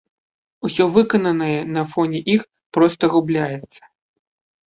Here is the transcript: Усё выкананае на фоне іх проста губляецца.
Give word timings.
Усё 0.67 0.83
выкананае 0.95 1.57
на 1.75 1.83
фоне 1.91 2.19
іх 2.35 2.41
проста 2.77 3.03
губляецца. 3.17 3.81